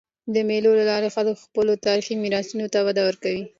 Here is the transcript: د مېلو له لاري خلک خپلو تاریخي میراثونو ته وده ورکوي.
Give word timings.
د 0.33 0.35
مېلو 0.49 0.71
له 0.79 0.85
لاري 0.91 1.09
خلک 1.15 1.35
خپلو 1.45 1.73
تاریخي 1.85 2.15
میراثونو 2.23 2.65
ته 2.73 2.79
وده 2.87 3.01
ورکوي. 3.07 3.43